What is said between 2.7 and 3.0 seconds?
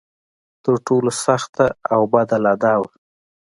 وه.